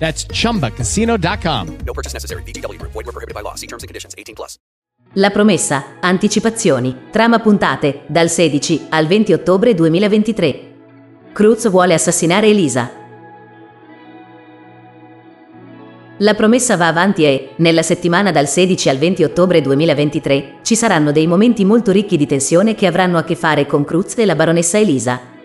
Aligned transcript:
That's 0.00 0.26
chumbacasino.com. 0.26 1.66
No 1.84 1.92
purchase 1.92 2.14
necessary. 2.14 2.42
VGW 2.42 2.78
Group. 2.78 2.92
Void 2.92 3.04
were 3.04 3.12
prohibited 3.12 3.34
by 3.34 3.42
law. 3.42 3.54
See 3.54 3.68
terms 3.68 3.84
and 3.84 3.88
conditions. 3.88 4.14
18 4.16 4.34
plus. 4.34 4.56
La 5.14 5.30
promessa, 5.30 5.96
anticipazioni, 6.00 6.96
trama 7.10 7.40
puntate, 7.40 8.02
dal 8.06 8.30
16 8.30 8.86
al 8.90 9.06
20 9.06 9.32
ottobre 9.32 9.74
2023. 9.74 10.74
Cruz 11.32 11.68
vuole 11.68 11.94
assassinare 11.94 12.46
Elisa. 12.46 12.92
La 16.18 16.34
promessa 16.34 16.76
va 16.76 16.86
avanti 16.86 17.24
e, 17.24 17.54
nella 17.56 17.82
settimana 17.82 18.30
dal 18.30 18.46
16 18.46 18.88
al 18.88 18.98
20 18.98 19.24
ottobre 19.24 19.60
2023, 19.60 20.58
ci 20.62 20.76
saranno 20.76 21.12
dei 21.12 21.26
momenti 21.26 21.64
molto 21.64 21.90
ricchi 21.92 22.16
di 22.16 22.26
tensione 22.26 22.74
che 22.74 22.86
avranno 22.86 23.18
a 23.18 23.24
che 23.24 23.34
fare 23.34 23.66
con 23.66 23.84
Cruz 23.84 24.16
e 24.18 24.26
la 24.26 24.36
baronessa 24.36 24.78
Elisa. 24.78 25.39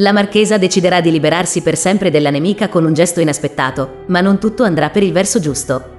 La 0.00 0.12
marchesa 0.12 0.58
deciderà 0.58 1.00
di 1.00 1.10
liberarsi 1.10 1.60
per 1.60 1.76
sempre 1.76 2.10
della 2.12 2.30
nemica 2.30 2.68
con 2.68 2.84
un 2.84 2.92
gesto 2.92 3.20
inaspettato, 3.20 4.04
ma 4.06 4.20
non 4.20 4.38
tutto 4.38 4.62
andrà 4.62 4.90
per 4.90 5.02
il 5.02 5.10
verso 5.10 5.40
giusto. 5.40 5.96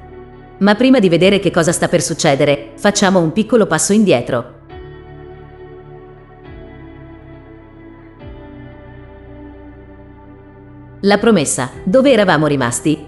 Ma 0.60 0.76
prima 0.76 1.00
di 1.00 1.10
vedere 1.10 1.40
che 1.40 1.52
cosa 1.52 1.74
sta 1.74 1.90
per 1.90 2.02
succedere, 2.02 2.72
facciamo 2.78 3.20
un 3.20 3.34
piccolo 3.34 3.66
passo 3.66 3.92
indietro. 3.92 4.58
La 11.02 11.18
promessa, 11.18 11.70
dove 11.84 12.12
eravamo 12.12 12.48
rimasti? 12.48 13.06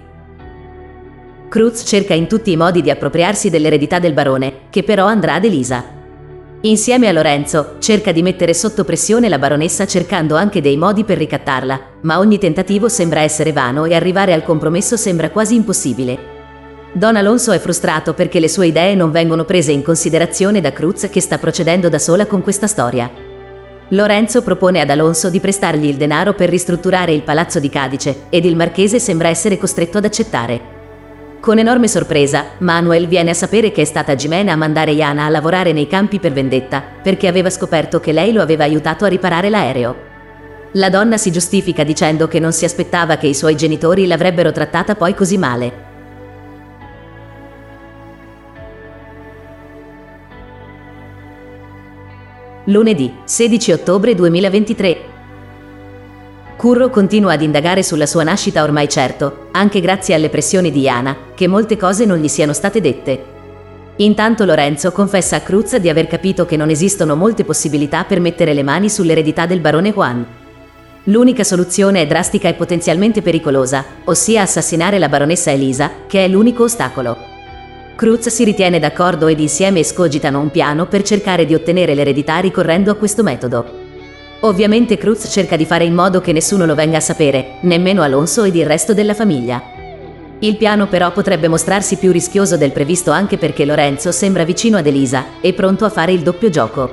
Cruz 1.47 1.83
cerca 1.85 2.13
in 2.13 2.27
tutti 2.27 2.51
i 2.51 2.57
modi 2.57 2.81
di 2.81 2.89
appropriarsi 2.89 3.49
dell'eredità 3.49 3.99
del 3.99 4.11
barone, 4.11 4.63
che 4.69 4.83
però 4.83 5.05
andrà 5.05 5.35
ad 5.35 5.45
Elisa. 5.45 6.00
Insieme 6.63 7.07
a 7.07 7.11
Lorenzo, 7.11 7.77
cerca 7.79 8.11
di 8.11 8.21
mettere 8.21 8.53
sotto 8.53 8.83
pressione 8.83 9.29
la 9.29 9.39
baronessa 9.39 9.87
cercando 9.87 10.35
anche 10.35 10.61
dei 10.61 10.77
modi 10.77 11.03
per 11.03 11.17
ricattarla, 11.17 11.81
ma 12.01 12.19
ogni 12.19 12.37
tentativo 12.37 12.87
sembra 12.87 13.21
essere 13.21 13.51
vano 13.51 13.85
e 13.85 13.95
arrivare 13.95 14.31
al 14.31 14.43
compromesso 14.43 14.95
sembra 14.95 15.31
quasi 15.31 15.55
impossibile. 15.55 16.19
Don 16.93 17.15
Alonso 17.15 17.51
è 17.51 17.57
frustrato 17.57 18.13
perché 18.13 18.39
le 18.39 18.47
sue 18.47 18.67
idee 18.67 18.93
non 18.93 19.09
vengono 19.09 19.43
prese 19.43 19.71
in 19.71 19.81
considerazione 19.81 20.61
da 20.61 20.71
Cruz 20.71 21.09
che 21.09 21.19
sta 21.19 21.39
procedendo 21.39 21.89
da 21.89 21.97
sola 21.97 22.27
con 22.27 22.43
questa 22.43 22.67
storia. 22.67 23.09
Lorenzo 23.89 24.43
propone 24.43 24.81
ad 24.81 24.89
Alonso 24.91 25.31
di 25.31 25.39
prestargli 25.39 25.87
il 25.87 25.97
denaro 25.97 26.33
per 26.33 26.49
ristrutturare 26.49 27.11
il 27.11 27.23
palazzo 27.23 27.59
di 27.59 27.69
Cadice 27.69 28.25
ed 28.29 28.45
il 28.45 28.55
marchese 28.55 28.99
sembra 28.99 29.29
essere 29.29 29.57
costretto 29.57 29.97
ad 29.97 30.05
accettare. 30.05 30.80
Con 31.41 31.57
enorme 31.57 31.87
sorpresa, 31.87 32.51
Manuel 32.59 33.07
viene 33.07 33.31
a 33.31 33.33
sapere 33.33 33.71
che 33.71 33.81
è 33.81 33.85
stata 33.85 34.15
Jimena 34.15 34.53
a 34.53 34.55
mandare 34.55 34.91
Iana 34.91 35.25
a 35.25 35.29
lavorare 35.29 35.73
nei 35.73 35.87
campi 35.87 36.19
per 36.19 36.33
vendetta, 36.33 36.83
perché 37.01 37.27
aveva 37.27 37.49
scoperto 37.49 37.99
che 37.99 38.11
lei 38.11 38.31
lo 38.31 38.43
aveva 38.43 38.63
aiutato 38.63 39.05
a 39.05 39.07
riparare 39.07 39.49
l'aereo. 39.49 40.09
La 40.73 40.91
donna 40.91 41.17
si 41.17 41.31
giustifica 41.31 41.83
dicendo 41.83 42.27
che 42.27 42.39
non 42.39 42.53
si 42.53 42.63
aspettava 42.63 43.17
che 43.17 43.25
i 43.25 43.33
suoi 43.33 43.55
genitori 43.55 44.05
l'avrebbero 44.05 44.51
trattata 44.51 44.93
poi 44.93 45.15
così 45.15 45.39
male. 45.39 45.89
Lunedì, 52.65 53.15
16 53.23 53.71
ottobre 53.71 54.13
2023. 54.13 54.97
Curro 56.61 56.91
continua 56.91 57.33
ad 57.33 57.41
indagare 57.41 57.81
sulla 57.81 58.05
sua 58.05 58.21
nascita 58.21 58.61
ormai 58.61 58.87
certo, 58.87 59.47
anche 59.49 59.79
grazie 59.79 60.13
alle 60.13 60.29
pressioni 60.29 60.71
di 60.71 60.81
Iana, 60.81 61.17
che 61.33 61.47
molte 61.47 61.75
cose 61.75 62.05
non 62.05 62.19
gli 62.19 62.27
siano 62.27 62.53
state 62.53 62.79
dette. 62.79 63.23
Intanto 63.95 64.45
Lorenzo 64.45 64.91
confessa 64.91 65.37
a 65.37 65.39
Cruz 65.39 65.75
di 65.77 65.89
aver 65.89 66.05
capito 66.05 66.45
che 66.45 66.57
non 66.57 66.69
esistono 66.69 67.15
molte 67.15 67.45
possibilità 67.45 68.03
per 68.03 68.19
mettere 68.19 68.53
le 68.53 68.61
mani 68.61 68.91
sull'eredità 68.91 69.47
del 69.47 69.59
barone 69.59 69.91
Juan. 69.91 70.23
L'unica 71.05 71.43
soluzione 71.43 72.01
è 72.01 72.05
drastica 72.05 72.47
e 72.47 72.53
potenzialmente 72.53 73.23
pericolosa, 73.23 73.83
ossia 74.03 74.43
assassinare 74.43 74.99
la 74.99 75.09
baronessa 75.09 75.49
Elisa, 75.49 75.89
che 76.05 76.25
è 76.25 76.27
l'unico 76.27 76.65
ostacolo. 76.65 77.17
Cruz 77.95 78.27
si 78.27 78.43
ritiene 78.43 78.77
d'accordo 78.77 79.25
ed 79.25 79.39
insieme 79.39 79.79
escogitano 79.79 80.39
un 80.39 80.51
piano 80.51 80.85
per 80.85 81.01
cercare 81.01 81.47
di 81.47 81.55
ottenere 81.55 81.95
l'eredità 81.95 82.37
ricorrendo 82.37 82.91
a 82.91 82.95
questo 82.97 83.23
metodo. 83.23 83.80
Ovviamente 84.43 84.97
Cruz 84.97 85.27
cerca 85.29 85.55
di 85.55 85.65
fare 85.65 85.83
in 85.83 85.93
modo 85.93 86.19
che 86.19 86.33
nessuno 86.33 86.65
lo 86.65 86.73
venga 86.73 86.97
a 86.97 87.01
sapere, 87.01 87.57
nemmeno 87.61 88.01
Alonso 88.01 88.43
ed 88.43 88.55
il 88.55 88.65
resto 88.65 88.93
della 88.95 89.13
famiglia. 89.13 89.61
Il 90.39 90.57
piano 90.57 90.87
però 90.87 91.11
potrebbe 91.11 91.47
mostrarsi 91.47 91.97
più 91.97 92.11
rischioso 92.11 92.57
del 92.57 92.71
previsto 92.71 93.11
anche 93.11 93.37
perché 93.37 93.65
Lorenzo 93.65 94.11
sembra 94.11 94.43
vicino 94.43 94.77
ad 94.77 94.87
Elisa 94.87 95.25
e 95.41 95.53
pronto 95.53 95.85
a 95.85 95.89
fare 95.89 96.11
il 96.11 96.21
doppio 96.21 96.49
gioco. 96.49 96.91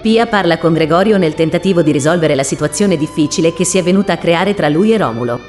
Pia 0.00 0.26
parla 0.26 0.56
con 0.56 0.72
Gregorio 0.72 1.18
nel 1.18 1.34
tentativo 1.34 1.82
di 1.82 1.92
risolvere 1.92 2.34
la 2.34 2.42
situazione 2.42 2.96
difficile 2.96 3.52
che 3.52 3.66
si 3.66 3.76
è 3.76 3.82
venuta 3.82 4.14
a 4.14 4.18
creare 4.18 4.54
tra 4.54 4.70
lui 4.70 4.94
e 4.94 4.96
Romulo. 4.96 5.40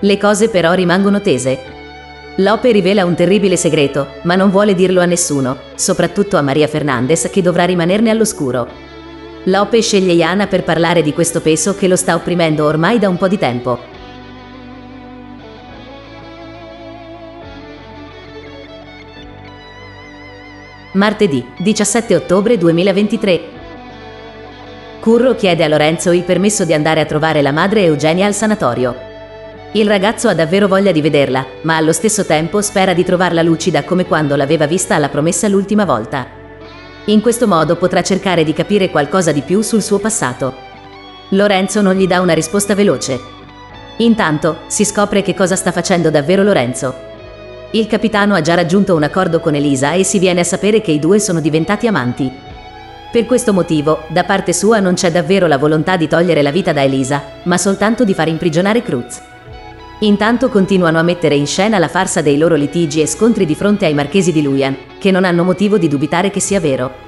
Le 0.00 0.16
cose 0.16 0.48
però 0.48 0.72
rimangono 0.72 1.20
tese. 1.20 1.58
Lope 2.36 2.72
rivela 2.72 3.04
un 3.04 3.14
terribile 3.14 3.56
segreto, 3.56 4.08
ma 4.22 4.34
non 4.36 4.50
vuole 4.50 4.74
dirlo 4.74 5.02
a 5.02 5.06
nessuno, 5.06 5.58
soprattutto 5.74 6.38
a 6.38 6.42
Maria 6.42 6.66
Fernandez 6.66 7.28
che 7.30 7.42
dovrà 7.42 7.64
rimanerne 7.64 8.08
all'oscuro. 8.08 8.85
Lope 9.48 9.80
sceglie 9.80 10.12
Iana 10.12 10.48
per 10.48 10.64
parlare 10.64 11.02
di 11.02 11.12
questo 11.12 11.40
peso 11.40 11.76
che 11.76 11.86
lo 11.86 11.94
sta 11.94 12.16
opprimendo 12.16 12.64
ormai 12.64 12.98
da 12.98 13.08
un 13.08 13.16
po' 13.16 13.28
di 13.28 13.38
tempo. 13.38 13.78
Martedì, 20.94 21.46
17 21.58 22.16
ottobre 22.16 22.58
2023. 22.58 23.40
Curro 24.98 25.36
chiede 25.36 25.62
a 25.62 25.68
Lorenzo 25.68 26.10
il 26.10 26.24
permesso 26.24 26.64
di 26.64 26.74
andare 26.74 27.00
a 27.00 27.04
trovare 27.04 27.40
la 27.40 27.52
madre 27.52 27.84
Eugenia 27.84 28.26
al 28.26 28.34
sanatorio. 28.34 28.96
Il 29.72 29.86
ragazzo 29.86 30.26
ha 30.26 30.34
davvero 30.34 30.66
voglia 30.66 30.90
di 30.90 31.00
vederla, 31.00 31.46
ma 31.62 31.76
allo 31.76 31.92
stesso 31.92 32.24
tempo 32.24 32.60
spera 32.62 32.94
di 32.94 33.04
trovarla 33.04 33.42
lucida 33.42 33.84
come 33.84 34.06
quando 34.06 34.34
l'aveva 34.34 34.66
vista 34.66 34.96
alla 34.96 35.08
promessa 35.08 35.46
l'ultima 35.46 35.84
volta. 35.84 36.45
In 37.08 37.20
questo 37.20 37.46
modo 37.46 37.76
potrà 37.76 38.02
cercare 38.02 38.42
di 38.42 38.52
capire 38.52 38.90
qualcosa 38.90 39.30
di 39.30 39.42
più 39.42 39.62
sul 39.62 39.80
suo 39.80 40.00
passato. 40.00 40.52
Lorenzo 41.30 41.80
non 41.80 41.94
gli 41.94 42.06
dà 42.06 42.20
una 42.20 42.32
risposta 42.32 42.74
veloce. 42.74 43.20
Intanto 43.98 44.58
si 44.66 44.84
scopre 44.84 45.22
che 45.22 45.32
cosa 45.32 45.54
sta 45.54 45.70
facendo 45.70 46.10
davvero 46.10 46.42
Lorenzo. 46.42 46.92
Il 47.70 47.86
capitano 47.86 48.34
ha 48.34 48.40
già 48.40 48.54
raggiunto 48.54 48.96
un 48.96 49.04
accordo 49.04 49.38
con 49.38 49.54
Elisa 49.54 49.92
e 49.92 50.02
si 50.02 50.18
viene 50.18 50.40
a 50.40 50.44
sapere 50.44 50.80
che 50.80 50.90
i 50.90 50.98
due 50.98 51.20
sono 51.20 51.40
diventati 51.40 51.86
amanti. 51.86 52.28
Per 53.12 53.24
questo 53.24 53.52
motivo, 53.52 54.02
da 54.08 54.24
parte 54.24 54.52
sua 54.52 54.80
non 54.80 54.94
c'è 54.94 55.12
davvero 55.12 55.46
la 55.46 55.58
volontà 55.58 55.96
di 55.96 56.08
togliere 56.08 56.42
la 56.42 56.50
vita 56.50 56.72
da 56.72 56.82
Elisa, 56.82 57.22
ma 57.44 57.56
soltanto 57.56 58.02
di 58.02 58.14
far 58.14 58.26
imprigionare 58.26 58.82
Cruz. 58.82 59.20
Intanto 60.00 60.50
continuano 60.50 60.98
a 60.98 61.02
mettere 61.02 61.36
in 61.36 61.46
scena 61.46 61.78
la 61.78 61.88
farsa 61.88 62.20
dei 62.20 62.36
loro 62.36 62.54
litigi 62.54 63.00
e 63.00 63.06
scontri 63.06 63.46
di 63.46 63.54
fronte 63.54 63.86
ai 63.86 63.94
marchesi 63.94 64.30
di 64.30 64.42
Luian, 64.42 64.76
che 64.98 65.10
non 65.10 65.24
hanno 65.24 65.42
motivo 65.42 65.78
di 65.78 65.88
dubitare 65.88 66.30
che 66.30 66.40
sia 66.40 66.60
vero. 66.60 67.04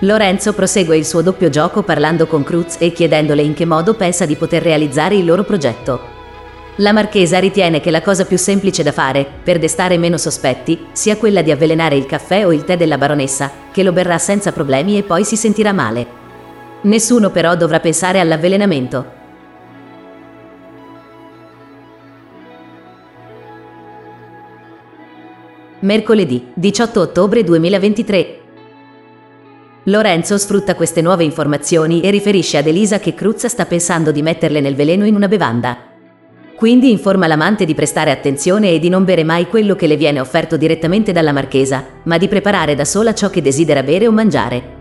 Lorenzo 0.00 0.52
prosegue 0.52 0.98
il 0.98 1.06
suo 1.06 1.22
doppio 1.22 1.48
gioco 1.48 1.82
parlando 1.82 2.26
con 2.26 2.44
Cruz 2.44 2.76
e 2.80 2.92
chiedendole 2.92 3.40
in 3.40 3.54
che 3.54 3.64
modo 3.64 3.94
pensa 3.94 4.26
di 4.26 4.36
poter 4.36 4.62
realizzare 4.62 5.16
il 5.16 5.24
loro 5.24 5.42
progetto. 5.42 6.16
La 6.76 6.92
marchesa 6.92 7.38
ritiene 7.38 7.80
che 7.80 7.90
la 7.90 8.02
cosa 8.02 8.26
più 8.26 8.36
semplice 8.36 8.82
da 8.82 8.92
fare, 8.92 9.26
per 9.42 9.58
destare 9.58 9.96
meno 9.96 10.18
sospetti, 10.18 10.86
sia 10.92 11.16
quella 11.16 11.40
di 11.40 11.50
avvelenare 11.50 11.96
il 11.96 12.06
caffè 12.06 12.46
o 12.46 12.52
il 12.52 12.64
tè 12.64 12.76
della 12.76 12.98
baronessa, 12.98 13.50
che 13.72 13.82
lo 13.82 13.92
berrà 13.92 14.18
senza 14.18 14.52
problemi 14.52 14.98
e 14.98 15.02
poi 15.02 15.24
si 15.24 15.34
sentirà 15.34 15.72
male. 15.72 16.06
Nessuno 16.82 17.30
però 17.30 17.56
dovrà 17.56 17.80
pensare 17.80 18.20
all'avvelenamento. 18.20 19.17
Mercoledì 25.80 26.48
18 26.54 27.00
ottobre 27.00 27.44
2023. 27.44 28.38
Lorenzo 29.84 30.36
sfrutta 30.36 30.74
queste 30.74 31.00
nuove 31.00 31.22
informazioni 31.22 32.00
e 32.00 32.10
riferisce 32.10 32.56
ad 32.56 32.66
Elisa 32.66 32.98
che 32.98 33.14
Cruz 33.14 33.46
sta 33.46 33.64
pensando 33.64 34.10
di 34.10 34.20
metterle 34.20 34.60
nel 34.60 34.74
veleno 34.74 35.06
in 35.06 35.14
una 35.14 35.28
bevanda. 35.28 35.78
Quindi 36.56 36.90
informa 36.90 37.28
l'amante 37.28 37.64
di 37.64 37.74
prestare 37.74 38.10
attenzione 38.10 38.72
e 38.72 38.80
di 38.80 38.88
non 38.88 39.04
bere 39.04 39.22
mai 39.22 39.46
quello 39.46 39.76
che 39.76 39.86
le 39.86 39.96
viene 39.96 40.18
offerto 40.18 40.56
direttamente 40.56 41.12
dalla 41.12 41.30
marchesa, 41.30 41.86
ma 42.02 42.18
di 42.18 42.26
preparare 42.26 42.74
da 42.74 42.84
sola 42.84 43.14
ciò 43.14 43.30
che 43.30 43.40
desidera 43.40 43.84
bere 43.84 44.08
o 44.08 44.10
mangiare. 44.10 44.76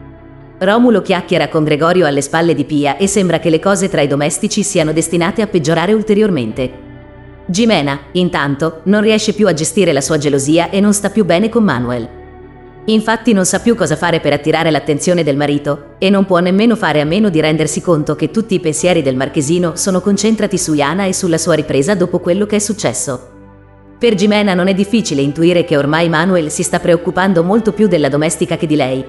Romulo 0.57 1.03
chiacchiera 1.03 1.47
con 1.47 1.63
Gregorio 1.63 2.07
alle 2.07 2.23
spalle 2.23 2.55
di 2.55 2.65
Pia 2.65 2.97
e 2.97 3.05
sembra 3.05 3.37
che 3.37 3.51
le 3.51 3.59
cose 3.59 3.87
tra 3.87 4.01
i 4.01 4.07
domestici 4.07 4.63
siano 4.63 4.93
destinate 4.93 5.43
a 5.43 5.47
peggiorare 5.47 5.93
ulteriormente. 5.93 6.86
Gimena, 7.49 7.97
intanto, 8.11 8.81
non 8.83 8.99
riesce 9.01 9.31
più 9.31 9.47
a 9.47 9.53
gestire 9.53 9.93
la 9.93 10.01
sua 10.01 10.17
gelosia 10.17 10.69
e 10.69 10.81
non 10.81 10.93
sta 10.93 11.09
più 11.09 11.23
bene 11.23 11.47
con 11.47 11.63
Manuel. 11.63 12.09
Infatti 12.87 13.31
non 13.31 13.45
sa 13.45 13.61
più 13.61 13.73
cosa 13.73 13.95
fare 13.95 14.19
per 14.19 14.33
attirare 14.33 14.69
l'attenzione 14.69 15.23
del 15.23 15.37
marito 15.37 15.95
e 15.97 16.09
non 16.09 16.25
può 16.25 16.39
nemmeno 16.39 16.75
fare 16.75 16.99
a 16.99 17.05
meno 17.05 17.29
di 17.29 17.39
rendersi 17.39 17.79
conto 17.79 18.17
che 18.17 18.31
tutti 18.31 18.55
i 18.55 18.59
pensieri 18.59 19.01
del 19.01 19.15
marchesino 19.15 19.77
sono 19.77 20.01
concentrati 20.01 20.57
su 20.57 20.73
Iana 20.73 21.05
e 21.05 21.13
sulla 21.13 21.37
sua 21.37 21.53
ripresa 21.53 21.95
dopo 21.95 22.19
quello 22.19 22.45
che 22.45 22.57
è 22.57 22.59
successo. 22.59 23.35
Per 23.97 24.13
Gimena 24.13 24.53
non 24.53 24.67
è 24.67 24.73
difficile 24.73 25.21
intuire 25.21 25.63
che 25.63 25.77
ormai 25.77 26.09
Manuel 26.09 26.51
si 26.51 26.63
sta 26.63 26.79
preoccupando 26.79 27.43
molto 27.43 27.71
più 27.71 27.87
della 27.87 28.09
domestica 28.09 28.57
che 28.57 28.67
di 28.67 28.75
lei. 28.75 29.05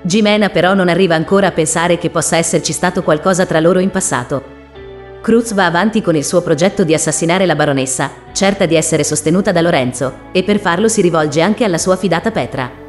Gimena 0.00 0.48
però 0.48 0.72
non 0.72 0.88
arriva 0.88 1.14
ancora 1.14 1.48
a 1.48 1.52
pensare 1.52 1.98
che 1.98 2.08
possa 2.08 2.38
esserci 2.38 2.72
stato 2.72 3.02
qualcosa 3.02 3.44
tra 3.44 3.60
loro 3.60 3.78
in 3.78 3.90
passato 3.90 4.56
Cruz 5.20 5.52
va 5.52 5.66
avanti 5.66 6.00
con 6.00 6.14
il 6.14 6.24
suo 6.24 6.42
progetto 6.42 6.84
di 6.84 6.94
assassinare 6.94 7.44
la 7.44 7.56
baronessa, 7.56 8.10
certa 8.32 8.66
di 8.66 8.76
essere 8.76 9.02
sostenuta 9.02 9.52
da 9.52 9.60
Lorenzo, 9.60 10.30
e 10.32 10.42
per 10.44 10.60
farlo 10.60 10.88
si 10.88 11.00
rivolge 11.00 11.40
anche 11.40 11.64
alla 11.64 11.78
sua 11.78 11.96
fidata 11.96 12.30
Petra. 12.30 12.86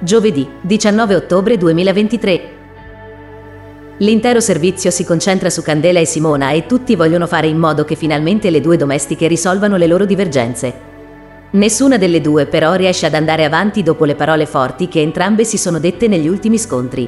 Giovedì 0.00 0.48
19 0.60 1.14
ottobre 1.14 1.56
2023. 1.56 2.40
L'intero 3.98 4.40
servizio 4.40 4.90
si 4.90 5.04
concentra 5.04 5.48
su 5.48 5.62
Candela 5.62 6.00
e 6.00 6.06
Simona 6.06 6.50
e 6.50 6.66
tutti 6.66 6.96
vogliono 6.96 7.28
fare 7.28 7.46
in 7.46 7.56
modo 7.56 7.84
che 7.84 7.94
finalmente 7.94 8.50
le 8.50 8.60
due 8.60 8.76
domestiche 8.76 9.28
risolvano 9.28 9.76
le 9.76 9.86
loro 9.86 10.04
divergenze. 10.04 10.91
Nessuna 11.52 11.98
delle 11.98 12.22
due 12.22 12.46
però 12.46 12.72
riesce 12.72 13.04
ad 13.04 13.12
andare 13.12 13.44
avanti 13.44 13.82
dopo 13.82 14.06
le 14.06 14.14
parole 14.14 14.46
forti 14.46 14.88
che 14.88 15.02
entrambe 15.02 15.44
si 15.44 15.58
sono 15.58 15.78
dette 15.78 16.08
negli 16.08 16.26
ultimi 16.26 16.56
scontri. 16.56 17.06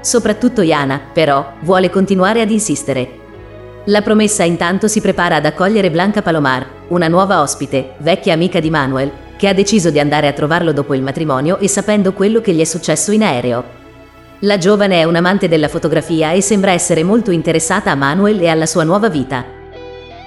Soprattutto 0.00 0.62
Iana, 0.62 0.98
però, 1.12 1.52
vuole 1.60 1.90
continuare 1.90 2.40
ad 2.40 2.50
insistere. 2.50 3.26
La 3.84 4.00
promessa 4.00 4.42
intanto 4.42 4.88
si 4.88 5.02
prepara 5.02 5.36
ad 5.36 5.44
accogliere 5.44 5.90
Blanca 5.90 6.22
Palomar, 6.22 6.66
una 6.88 7.08
nuova 7.08 7.42
ospite, 7.42 7.94
vecchia 7.98 8.32
amica 8.32 8.58
di 8.58 8.70
Manuel, 8.70 9.10
che 9.36 9.48
ha 9.48 9.52
deciso 9.52 9.90
di 9.90 10.00
andare 10.00 10.28
a 10.28 10.32
trovarlo 10.32 10.72
dopo 10.72 10.94
il 10.94 11.02
matrimonio 11.02 11.58
e 11.58 11.68
sapendo 11.68 12.14
quello 12.14 12.40
che 12.40 12.54
gli 12.54 12.60
è 12.60 12.64
successo 12.64 13.12
in 13.12 13.22
aereo. 13.22 13.64
La 14.40 14.56
giovane 14.56 15.00
è 15.00 15.04
un 15.04 15.16
amante 15.16 15.46
della 15.46 15.68
fotografia 15.68 16.32
e 16.32 16.40
sembra 16.40 16.70
essere 16.70 17.02
molto 17.02 17.32
interessata 17.32 17.90
a 17.90 17.96
Manuel 17.96 18.40
e 18.40 18.48
alla 18.48 18.66
sua 18.66 18.84
nuova 18.84 19.10
vita. 19.10 19.57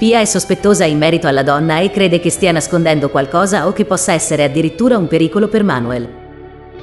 Pia 0.01 0.19
è 0.19 0.25
sospettosa 0.25 0.83
in 0.83 0.97
merito 0.97 1.27
alla 1.27 1.43
donna 1.43 1.77
e 1.77 1.91
crede 1.91 2.19
che 2.19 2.31
stia 2.31 2.51
nascondendo 2.51 3.11
qualcosa 3.11 3.67
o 3.67 3.71
che 3.71 3.85
possa 3.85 4.13
essere 4.13 4.43
addirittura 4.43 4.97
un 4.97 5.05
pericolo 5.05 5.47
per 5.47 5.63
Manuel. 5.63 6.09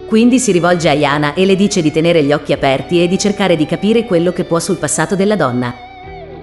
Quindi 0.06 0.38
si 0.38 0.52
rivolge 0.52 0.88
a 0.88 0.92
Iana 0.92 1.34
e 1.34 1.44
le 1.44 1.56
dice 1.56 1.82
di 1.82 1.90
tenere 1.90 2.22
gli 2.22 2.32
occhi 2.32 2.52
aperti 2.52 3.02
e 3.02 3.08
di 3.08 3.18
cercare 3.18 3.56
di 3.56 3.66
capire 3.66 4.04
quello 4.04 4.32
che 4.32 4.44
può 4.44 4.60
sul 4.60 4.76
passato 4.76 5.16
della 5.16 5.34
donna. 5.34 5.74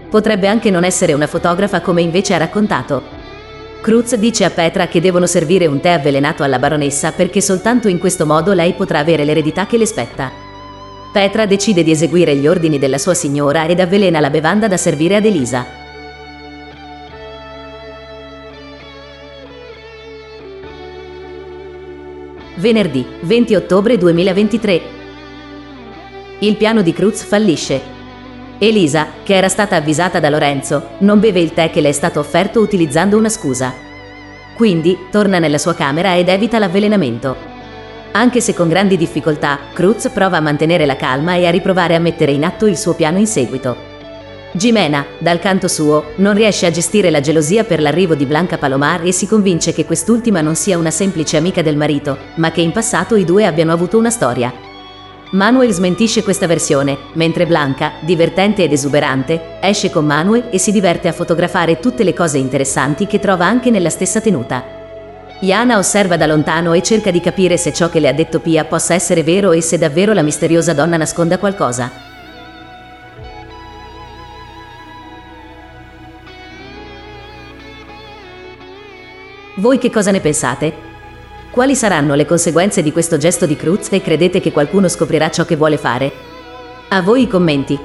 Potrebbe 0.10 0.50
anche 0.50 0.70
non 0.70 0.84
essere 0.84 1.14
una 1.14 1.28
fotografa 1.28 1.80
come 1.80 2.02
invece 2.02 2.34
ha 2.34 2.40
raccontato. 2.40 3.04
Cruz 3.80 4.14
dice 4.16 4.44
a 4.44 4.50
Petra 4.50 4.90
che 4.90 5.00
devono 5.00 5.28
servire 5.28 5.68
un 5.68 5.80
tè 5.80 5.92
avvelenato 5.92 6.44
alla 6.44 6.60
baronessa 6.60 7.14
perché 7.14 7.40
soltanto 7.40 7.88
in 7.88 8.00
questo 8.00 8.26
modo 8.26 8.52
lei 8.52 8.74
potrà 8.74 9.00
avere 9.00 9.24
l'eredità 9.24 9.66
che 9.66 9.78
le 9.78 9.86
spetta. 9.86 10.30
Petra 11.14 11.46
decide 11.46 11.84
di 11.84 11.92
eseguire 11.92 12.36
gli 12.36 12.48
ordini 12.48 12.78
della 12.78 12.98
sua 12.98 13.14
signora 13.14 13.66
ed 13.66 13.80
avvelena 13.80 14.20
la 14.20 14.30
bevanda 14.30 14.68
da 14.68 14.76
servire 14.76 15.16
ad 15.16 15.24
Elisa. 15.24 15.84
Venerdì 22.56 23.06
20 23.22 23.56
ottobre 23.56 23.98
2023. 23.98 24.82
Il 26.40 26.56
piano 26.56 26.82
di 26.82 26.94
Cruz 26.94 27.24
fallisce. 27.24 27.94
Elisa, 28.58 29.08
che 29.24 29.36
era 29.36 29.50
stata 29.50 29.76
avvisata 29.76 30.20
da 30.20 30.30
Lorenzo, 30.30 30.90
non 31.00 31.20
beve 31.20 31.42
il 31.42 31.54
tè 31.54 31.70
che 31.70 31.82
le 31.82 31.90
è 31.90 31.92
stato 31.92 32.20
offerto 32.20 32.62
utilizzando 32.62 33.18
una 33.18 33.30
scusa. 33.30 33.74
Quindi 34.56 34.98
torna 35.12 35.40
nella 35.40 35.58
sua 35.58 35.74
camera 35.74 36.16
ed 36.16 36.30
evita 36.30 36.58
l'avvelenamento. 36.58 37.36
Anche 38.12 38.40
se 38.40 38.54
con 38.54 38.70
grandi 38.70 38.96
difficoltà, 38.96 39.60
Cruz 39.74 40.10
prova 40.10 40.38
a 40.38 40.42
mantenere 40.42 40.86
la 40.86 40.96
calma 40.96 41.36
e 41.36 41.46
a 41.46 41.52
riprovare 41.52 41.96
a 41.96 42.00
mettere 42.00 42.32
in 42.32 42.46
atto 42.46 42.66
il 42.66 42.78
suo 42.78 42.94
piano 42.94 43.18
in 43.18 43.28
seguito. 43.28 43.85
Gimena, 44.56 45.06
dal 45.20 45.40
canto 45.40 45.68
suo, 45.68 46.14
non 46.16 46.34
riesce 46.34 46.66
a 46.66 46.72
gestire 46.72 47.10
la 47.10 47.20
gelosia 47.20 47.66
per 47.66 47.82
l'arrivo 47.82 48.16
di 48.16 48.26
Blanca 48.26 48.58
Palomar 48.58 49.06
e 49.06 49.12
si 49.12 49.28
convince 49.28 49.74
che 49.74 49.84
quest'ultima 49.84 50.40
non 50.40 50.56
sia 50.56 50.78
una 50.78 50.92
semplice 50.92 51.36
amica 51.36 51.62
del 51.62 51.76
marito, 51.76 52.18
ma 52.36 52.52
che 52.52 52.62
in 52.62 52.72
passato 52.72 53.18
i 53.18 53.26
due 53.26 53.46
abbiano 53.46 53.74
avuto 53.74 53.98
una 53.98 54.10
storia. 54.10 54.54
Manuel 55.32 55.74
smentisce 55.74 56.24
questa 56.24 56.48
versione, 56.48 56.98
mentre 57.16 57.46
Blanca, 57.46 57.96
divertente 58.00 58.64
ed 58.64 58.72
esuberante, 58.72 59.58
esce 59.60 59.90
con 59.90 60.06
Manuel 60.06 60.46
e 60.50 60.58
si 60.58 60.72
diverte 60.72 61.10
a 61.10 61.14
fotografare 61.14 61.82
tutte 61.82 62.06
le 62.06 62.14
cose 62.14 62.38
interessanti 62.38 63.08
che 63.08 63.20
trova 63.20 63.46
anche 63.46 63.70
nella 63.70 63.90
stessa 63.90 64.22
tenuta. 64.22 64.64
Iana 65.42 65.78
osserva 65.78 66.16
da 66.16 66.28
lontano 66.28 66.72
e 66.72 66.82
cerca 66.82 67.12
di 67.12 67.20
capire 67.20 67.58
se 67.58 67.74
ciò 67.74 67.90
che 67.90 68.00
le 68.00 68.08
ha 68.08 68.14
detto 68.14 68.40
Pia 68.40 68.64
possa 68.64 68.94
essere 68.94 69.22
vero 69.22 69.52
e 69.52 69.60
se 69.60 69.78
davvero 69.78 70.14
la 70.14 70.22
misteriosa 70.22 70.72
donna 70.72 70.96
nasconda 70.96 71.38
qualcosa. 71.40 72.15
Voi 79.66 79.80
che 79.80 79.90
cosa 79.90 80.12
ne 80.12 80.20
pensate? 80.20 80.74
Quali 81.50 81.76
saranno 81.76 82.14
le 82.14 82.28
conseguenze 82.28 82.84
di 82.84 82.92
questo 82.92 83.18
gesto 83.18 83.48
di 83.48 83.56
Cruz 83.56 83.92
e 83.92 84.00
credete 84.00 84.40
che 84.40 84.52
qualcuno 84.52 84.88
scoprirà 84.88 85.32
ciò 85.32 85.44
che 85.44 85.56
vuole 85.56 85.78
fare? 85.78 86.12
A 86.90 87.02
voi 87.02 87.24
i 87.24 87.28
commenti. 87.28 87.76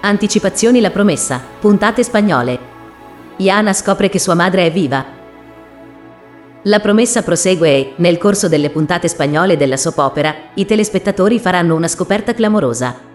Anticipazioni 0.00 0.80
la 0.80 0.90
promessa. 0.90 1.38
Puntate 1.60 2.02
spagnole. 2.02 2.58
Iana 3.36 3.74
scopre 3.74 4.08
che 4.08 4.18
sua 4.18 4.32
madre 4.32 4.64
è 4.64 4.72
viva. 4.72 5.04
La 6.62 6.80
promessa 6.80 7.22
prosegue 7.22 7.68
e, 7.68 7.92
nel 7.96 8.16
corso 8.16 8.48
delle 8.48 8.70
puntate 8.70 9.06
spagnole 9.06 9.58
della 9.58 9.76
soap 9.76 9.98
opera, 9.98 10.34
i 10.54 10.64
telespettatori 10.64 11.38
faranno 11.38 11.74
una 11.74 11.88
scoperta 11.88 12.32
clamorosa. 12.32 13.07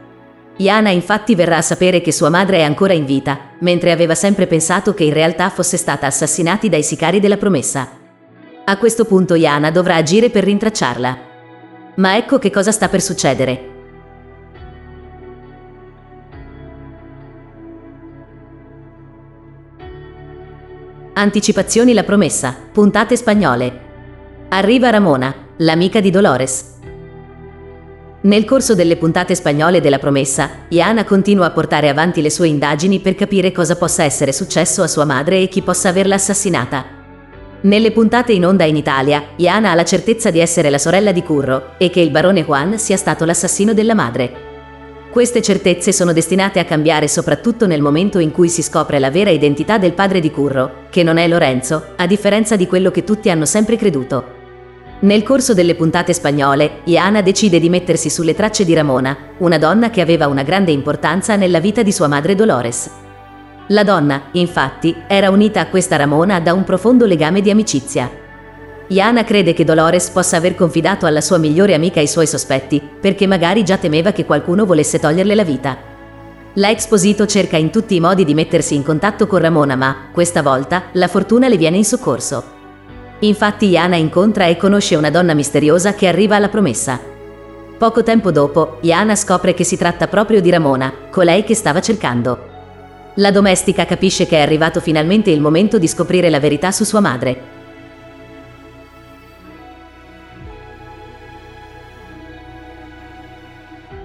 Iana 0.58 0.90
infatti 0.90 1.34
verrà 1.34 1.58
a 1.58 1.62
sapere 1.62 2.02
che 2.02 2.12
sua 2.12 2.30
madre 2.30 2.58
è 2.58 2.62
ancora 2.62 2.94
in 2.94 3.06
vita, 3.06 3.40
mentre 3.60 3.92
aveva 3.92 4.14
sempre 4.14 4.46
pensato 4.46 4.94
che 4.94 5.04
in 5.04 5.14
realtà 5.14 5.50
fosse 5.50 5.78
stata 5.78 6.06
assassinata 6.06 6.68
dai 6.68 6.84
sicari 6.84 7.20
della 7.20 7.38
promessa. 7.38 7.90
A 8.66 8.78
questo 8.78 9.06
punto 9.06 9.34
Iana 9.34 9.72
dovrà 9.72 9.96
agire 9.96 10.30
per 10.30 10.44
rintracciarla. 10.44 11.18
Ma 11.96 12.18
ecco 12.18 12.38
che 12.38 12.52
cosa 12.52 12.72
sta 12.72 12.88
per 12.88 13.02
succedere. 13.02 13.72
Anticipazioni 21.14 21.94
la 21.94 22.04
promessa, 22.04 22.56
puntate 22.72 23.16
spagnole. 23.16 23.82
Arriva 24.50 24.90
Ramona, 24.90 25.34
l'amica 25.58 26.00
di 26.00 26.10
Dolores. 26.10 26.73
Nel 28.24 28.46
corso 28.46 28.74
delle 28.74 28.96
puntate 28.96 29.36
spagnole 29.36 29.82
della 29.82 30.00
promessa, 30.00 30.50
Iana 30.70 31.04
continua 31.04 31.48
a 31.48 31.52
portare 31.52 31.90
avanti 31.90 32.22
le 32.22 32.30
sue 32.30 32.48
indagini 32.48 33.00
per 33.00 33.16
capire 33.16 33.52
cosa 33.52 33.76
possa 33.76 34.04
essere 34.04 34.32
successo 34.32 34.82
a 34.82 34.88
sua 34.88 35.04
madre 35.04 35.42
e 35.42 35.50
chi 35.50 35.62
possa 35.62 35.90
averla 35.90 36.16
assassinata. 36.16 36.86
Nelle 37.64 37.92
puntate 37.92 38.32
in 38.32 38.46
onda 38.46 38.64
in 38.64 38.78
Italia, 38.78 39.26
Iana 39.36 39.72
ha 39.72 39.76
la 39.76 39.84
certezza 39.84 40.32
di 40.32 40.40
essere 40.40 40.70
la 40.70 40.78
sorella 40.78 41.12
di 41.12 41.22
Curro 41.22 41.74
e 41.78 41.90
che 41.90 42.00
il 42.00 42.12
barone 42.12 42.46
Juan 42.46 42.80
sia 42.80 42.96
stato 42.96 43.26
l'assassino 43.26 43.74
della 43.74 43.94
madre. 43.94 44.52
Queste 45.12 45.42
certezze 45.42 45.92
sono 45.92 46.14
destinate 46.14 46.60
a 46.60 46.66
cambiare 46.66 47.10
soprattutto 47.10 47.68
nel 47.68 47.82
momento 47.82 48.20
in 48.20 48.32
cui 48.32 48.48
si 48.48 48.64
scopre 48.64 49.00
la 49.00 49.12
vera 49.12 49.32
identità 49.32 49.78
del 49.78 49.94
padre 49.94 50.22
di 50.22 50.32
Curro, 50.32 50.86
che 50.90 51.04
non 51.04 51.18
è 51.18 51.28
Lorenzo, 51.28 51.88
a 51.98 52.08
differenza 52.08 52.56
di 52.56 52.68
quello 52.68 52.90
che 52.90 53.04
tutti 53.04 53.30
hanno 53.30 53.46
sempre 53.46 53.76
creduto. 53.76 54.43
Nel 55.00 55.24
corso 55.24 55.54
delle 55.54 55.76
puntate 55.76 56.14
spagnole, 56.14 56.80
Iana 56.86 57.22
decide 57.22 57.60
di 57.60 57.70
mettersi 57.70 58.10
sulle 58.10 58.34
tracce 58.34 58.64
di 58.64 58.74
Ramona, 58.74 59.18
una 59.40 59.58
donna 59.58 59.90
che 59.90 60.02
aveva 60.02 60.28
una 60.28 60.44
grande 60.44 60.72
importanza 60.72 61.36
nella 61.36 61.60
vita 61.60 61.84
di 61.84 61.92
sua 61.92 62.08
madre 62.08 62.36
Dolores. 62.36 62.90
La 63.68 63.84
donna, 63.84 64.24
infatti, 64.34 64.96
era 65.08 65.30
unita 65.30 65.60
a 65.60 65.68
questa 65.68 65.96
Ramona 65.96 66.40
da 66.40 66.54
un 66.54 66.64
profondo 66.64 67.06
legame 67.06 67.42
di 67.42 67.50
amicizia. 67.50 68.10
Iana 68.88 69.24
crede 69.24 69.54
che 69.54 69.64
Dolores 69.64 70.10
possa 70.10 70.38
aver 70.38 70.56
confidato 70.56 71.06
alla 71.06 71.22
sua 71.22 71.38
migliore 71.38 71.74
amica 71.74 72.00
i 72.00 72.08
suoi 72.08 72.28
sospetti, 72.28 72.82
perché 73.00 73.28
magari 73.28 73.64
già 73.64 73.78
temeva 73.78 74.12
che 74.12 74.26
qualcuno 74.26 74.66
volesse 74.66 75.00
toglierle 75.00 75.36
la 75.36 75.44
vita. 75.44 75.78
La 76.56 76.70
Exposito 76.70 77.26
cerca 77.26 77.58
in 77.58 77.72
tutti 77.72 77.96
i 77.96 78.00
modi 78.00 78.26
di 78.26 78.34
mettersi 78.34 78.76
in 78.76 78.84
contatto 78.84 79.28
con 79.28 79.40
Ramona, 79.40 79.76
ma, 79.76 80.10
questa 80.12 80.42
volta, 80.42 80.84
la 80.94 81.08
fortuna 81.08 81.48
le 81.48 81.58
viene 81.58 81.78
in 81.78 81.86
soccorso. 81.86 82.62
Infatti 83.24 83.70
Iana 83.70 83.96
incontra 83.96 84.48
e 84.48 84.58
conosce 84.58 84.96
una 84.96 85.10
donna 85.10 85.34
misteriosa 85.34 85.94
che 85.94 86.10
arriva 86.10 86.36
alla 86.36 86.50
promessa. 86.50 87.00
Poco 87.78 88.04
tempo 88.04 88.32
dopo, 88.32 88.80
Iana 88.82 89.16
scopre 89.16 89.54
che 89.54 89.64
si 89.64 89.78
tratta 89.78 90.10
proprio 90.10 90.42
di 90.42 90.50
Ramona, 90.50 90.92
colei 91.10 91.46
che 91.46 91.56
stava 91.56 91.80
cercando. 91.80 92.52
La 93.16 93.32
domestica 93.32 93.86
capisce 93.86 94.26
che 94.26 94.38
è 94.38 94.42
arrivato 94.42 94.82
finalmente 94.82 95.32
il 95.32 95.40
momento 95.40 95.78
di 95.78 95.88
scoprire 95.88 96.30
la 96.30 96.42
verità 96.42 96.72
su 96.72 96.84
sua 96.84 97.00
madre. 97.00 97.52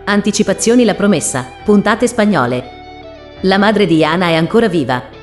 Anticipazioni 0.04 0.84
La 0.84 0.94
promessa, 0.94 1.44
puntate 1.64 2.06
spagnole. 2.06 2.64
La 3.42 3.58
madre 3.58 3.84
di 3.86 3.96
Iana 3.96 4.28
è 4.28 4.34
ancora 4.34 4.68
viva. 4.68 5.17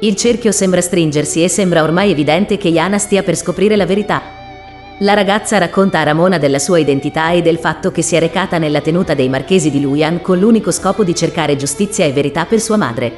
Il 0.00 0.14
cerchio 0.14 0.52
sembra 0.52 0.82
stringersi 0.82 1.42
e 1.42 1.48
sembra 1.48 1.82
ormai 1.82 2.10
evidente 2.10 2.58
che 2.58 2.68
Iana 2.68 2.98
stia 2.98 3.22
per 3.22 3.34
scoprire 3.34 3.76
la 3.76 3.86
verità. 3.86 4.20
La 4.98 5.14
ragazza 5.14 5.56
racconta 5.56 6.00
a 6.00 6.02
Ramona 6.02 6.36
della 6.36 6.58
sua 6.58 6.78
identità 6.78 7.30
e 7.30 7.40
del 7.40 7.58
fatto 7.58 7.90
che 7.90 8.02
si 8.02 8.14
è 8.14 8.20
recata 8.20 8.58
nella 8.58 8.82
tenuta 8.82 9.14
dei 9.14 9.30
marchesi 9.30 9.70
di 9.70 9.80
Luyan 9.80 10.20
con 10.20 10.38
l'unico 10.38 10.70
scopo 10.70 11.02
di 11.02 11.14
cercare 11.14 11.56
giustizia 11.56 12.04
e 12.04 12.12
verità 12.12 12.44
per 12.44 12.60
sua 12.60 12.76
madre. 12.76 13.12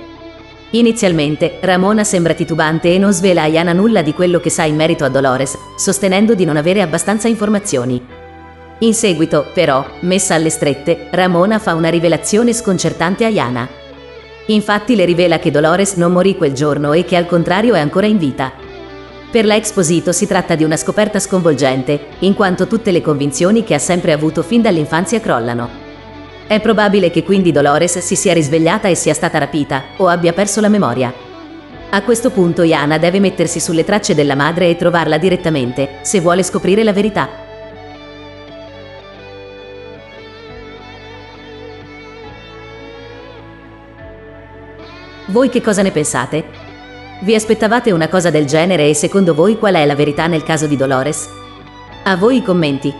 Inizialmente, 0.70 1.58
Ramona 1.60 2.04
sembra 2.04 2.34
titubante 2.34 2.94
e 2.94 2.98
non 2.98 3.12
svela 3.12 3.42
a 3.42 3.46
Iana 3.46 3.72
nulla 3.72 4.02
di 4.02 4.12
quello 4.12 4.38
che 4.38 4.50
sa 4.50 4.62
in 4.62 4.76
merito 4.76 5.04
a 5.04 5.08
Dolores, 5.08 5.56
sostenendo 5.76 6.34
di 6.34 6.44
non 6.44 6.56
avere 6.56 6.80
abbastanza 6.80 7.26
informazioni. 7.26 8.00
In 8.80 8.94
seguito, 8.94 9.46
però, 9.52 9.84
messa 10.02 10.34
alle 10.34 10.50
strette, 10.50 11.08
Ramona 11.10 11.58
fa 11.58 11.74
una 11.74 11.88
rivelazione 11.88 12.52
sconcertante 12.52 13.24
a 13.24 13.28
Iana. 13.28 13.68
Infatti 14.50 14.96
le 14.96 15.04
rivela 15.04 15.38
che 15.38 15.50
Dolores 15.50 15.94
non 15.94 16.12
morì 16.12 16.34
quel 16.34 16.52
giorno 16.52 16.94
e 16.94 17.04
che 17.04 17.16
al 17.16 17.26
contrario 17.26 17.74
è 17.74 17.80
ancora 17.80 18.06
in 18.06 18.16
vita. 18.16 18.50
Per 19.30 19.44
la 19.44 19.56
Exposito 19.56 20.10
si 20.10 20.26
tratta 20.26 20.54
di 20.54 20.64
una 20.64 20.76
scoperta 20.76 21.18
sconvolgente, 21.18 22.06
in 22.20 22.32
quanto 22.32 22.66
tutte 22.66 22.90
le 22.90 23.02
convinzioni 23.02 23.62
che 23.62 23.74
ha 23.74 23.78
sempre 23.78 24.12
avuto 24.12 24.42
fin 24.42 24.62
dall'infanzia 24.62 25.20
crollano. 25.20 25.68
È 26.46 26.60
probabile 26.60 27.10
che 27.10 27.24
quindi 27.24 27.52
Dolores 27.52 27.98
si 27.98 28.16
sia 28.16 28.32
risvegliata 28.32 28.88
e 28.88 28.94
sia 28.94 29.12
stata 29.12 29.36
rapita, 29.36 29.82
o 29.98 30.06
abbia 30.06 30.32
perso 30.32 30.62
la 30.62 30.70
memoria. 30.70 31.12
A 31.90 32.02
questo 32.02 32.30
punto 32.30 32.62
Iana 32.62 32.96
deve 32.96 33.20
mettersi 33.20 33.60
sulle 33.60 33.84
tracce 33.84 34.14
della 34.14 34.34
madre 34.34 34.70
e 34.70 34.76
trovarla 34.76 35.18
direttamente, 35.18 35.98
se 36.00 36.20
vuole 36.20 36.42
scoprire 36.42 36.82
la 36.84 36.94
verità. 36.94 37.47
Voi 45.30 45.50
che 45.50 45.60
cosa 45.60 45.82
ne 45.82 45.90
pensate? 45.90 46.42
Vi 47.20 47.34
aspettavate 47.34 47.90
una 47.90 48.08
cosa 48.08 48.30
del 48.30 48.46
genere 48.46 48.88
e 48.88 48.94
secondo 48.94 49.34
voi 49.34 49.58
qual 49.58 49.74
è 49.74 49.84
la 49.84 49.94
verità 49.94 50.26
nel 50.26 50.42
caso 50.42 50.66
di 50.66 50.74
Dolores? 50.74 51.28
A 52.04 52.16
voi 52.16 52.38
i 52.38 52.42
commenti. 52.42 52.90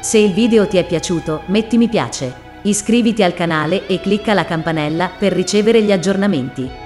Se 0.00 0.18
il 0.18 0.32
video 0.32 0.66
ti 0.66 0.78
è 0.78 0.84
piaciuto, 0.84 1.42
metti 1.46 1.76
mi 1.76 1.88
piace, 1.88 2.34
iscriviti 2.62 3.22
al 3.22 3.32
canale 3.32 3.86
e 3.86 4.00
clicca 4.00 4.34
la 4.34 4.44
campanella 4.44 5.08
per 5.16 5.32
ricevere 5.32 5.82
gli 5.82 5.92
aggiornamenti. 5.92 6.85